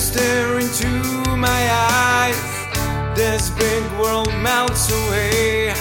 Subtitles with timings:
[0.00, 0.88] stare into
[1.36, 2.40] my eyes,
[3.16, 5.72] this big world melts away.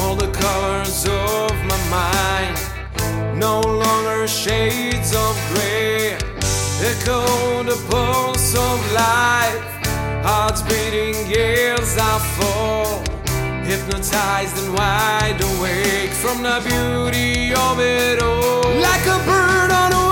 [0.00, 2.56] All the colors of my mind,
[3.38, 6.18] no longer shades of gray.
[6.82, 9.64] Echo the pulse of life,
[10.24, 13.02] hearts beating as I fall.
[13.64, 18.62] Hypnotized and wide awake from the beauty of it all.
[18.80, 20.07] Like a bird on a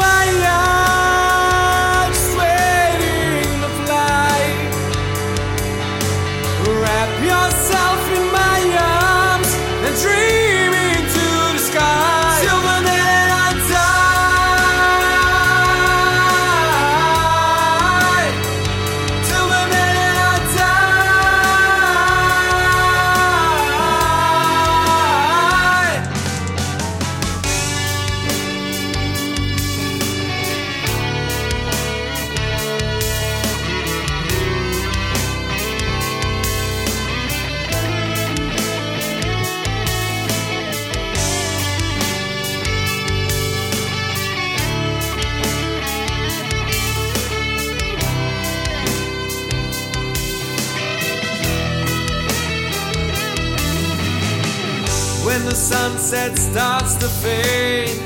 [55.37, 58.01] When the sunset starts to fade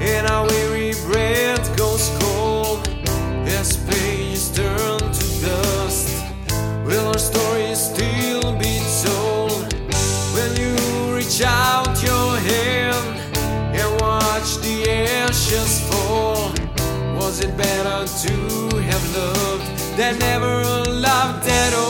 [0.00, 2.88] and our weary breath goes cold,
[3.44, 6.24] as pages turn to dust,
[6.86, 9.74] will our story still be told?
[10.32, 10.76] When you
[11.12, 13.18] reach out your hand
[13.74, 16.52] and watch the ashes fall,
[17.18, 21.89] was it better to have loved than never loved at all?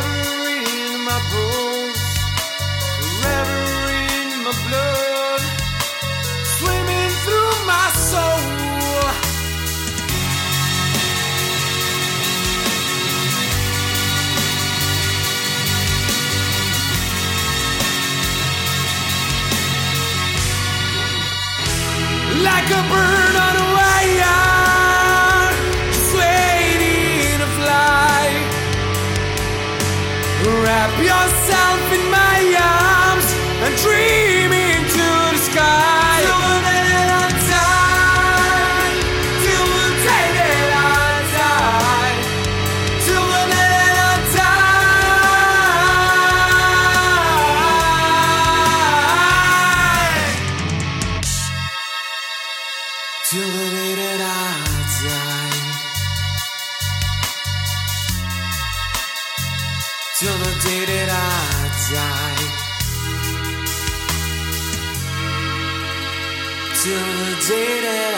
[30.63, 33.27] Wrap yourself in my arms
[33.63, 34.30] and dream
[53.31, 53.47] Till
[66.99, 68.10] the day that